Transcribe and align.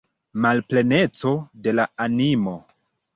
Malpleneco 0.43 1.33
de 1.67 1.73
la 1.75 1.85
animo. 2.07 2.55